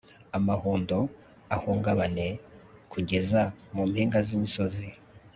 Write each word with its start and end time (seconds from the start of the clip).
amahundo 0.37 0.97
ahungabane 1.55 2.27
kugeza 2.91 3.41
mu 3.73 3.83
mpinga 3.91 4.19
z'imisozi, 4.27 4.87